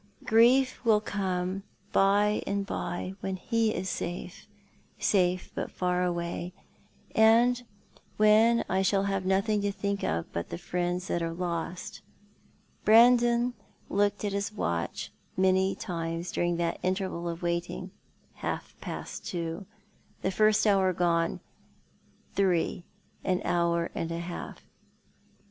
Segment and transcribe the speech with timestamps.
[0.23, 4.47] Grief will come by and by when he is safe—
[4.97, 6.53] safe, but far away—
[7.15, 7.61] and
[8.17, 12.01] when I shall have nothing to think of but the friends that are lost."
[12.83, 13.53] Brandon
[13.89, 17.91] looked at his watch many times during that interval of waiting.
[18.37, 19.67] Half past two—
[20.23, 21.41] the first hour gone—
[22.35, 22.85] three,
[23.23, 24.63] an hour and a half.